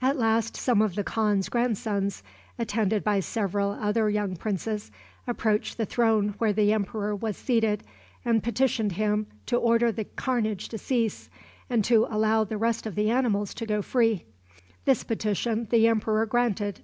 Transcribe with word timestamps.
At 0.00 0.16
last 0.16 0.56
some 0.56 0.80
of 0.80 0.94
the 0.94 1.02
khan's 1.02 1.48
grandsons, 1.48 2.22
attended 2.56 3.02
by 3.02 3.18
several 3.18 3.72
other 3.72 4.08
young 4.08 4.36
princes, 4.36 4.92
approached 5.26 5.76
the 5.76 5.84
throne 5.84 6.36
where 6.38 6.52
the 6.52 6.72
emperor 6.72 7.16
was 7.16 7.36
seated, 7.36 7.82
and 8.24 8.44
petitioned 8.44 8.92
him 8.92 9.26
to 9.46 9.56
order 9.56 9.90
the 9.90 10.04
carnage 10.04 10.68
to 10.68 10.78
cease, 10.78 11.28
and 11.68 11.82
to 11.86 12.06
allow 12.08 12.44
the 12.44 12.58
rest 12.58 12.86
of 12.86 12.94
the 12.94 13.10
animals 13.10 13.52
to 13.54 13.66
go 13.66 13.82
free. 13.82 14.24
This 14.84 15.02
petition 15.02 15.66
the 15.68 15.88
emperor 15.88 16.26
granted. 16.26 16.82